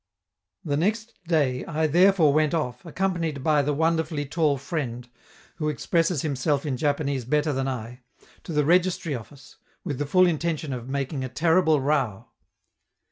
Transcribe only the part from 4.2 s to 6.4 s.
tall friend" who expresses